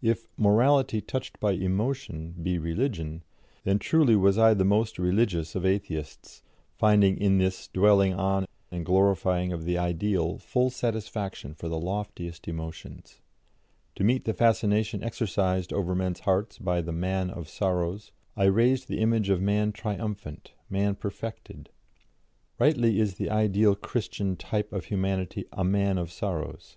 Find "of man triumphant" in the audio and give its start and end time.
19.28-20.52